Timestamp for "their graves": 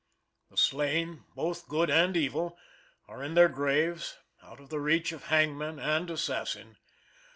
3.35-4.17